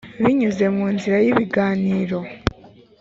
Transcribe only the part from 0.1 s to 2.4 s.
binyuze mu nzira y ibiganiro